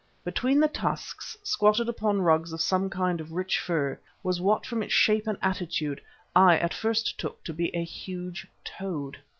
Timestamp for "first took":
6.73-7.43